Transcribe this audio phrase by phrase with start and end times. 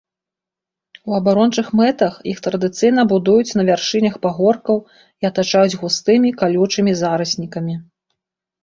[1.11, 7.81] У абарончых мэтах іх традыцыйна будуюць на вяршынях пагоркаў і атачаюць густымі калючымі зараснікамі.